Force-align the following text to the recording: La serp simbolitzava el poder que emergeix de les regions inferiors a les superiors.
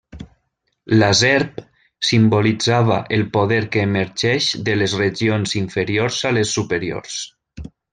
La 1.01 1.09
serp 1.19 1.59
simbolitzava 2.09 2.97
el 3.19 3.27
poder 3.37 3.61
que 3.77 3.85
emergeix 3.91 4.51
de 4.71 4.79
les 4.83 4.99
regions 5.07 5.57
inferiors 5.65 6.23
a 6.33 6.37
les 6.41 6.59
superiors. 6.61 7.25